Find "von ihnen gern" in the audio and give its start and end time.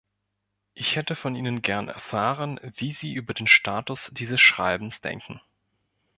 1.15-1.87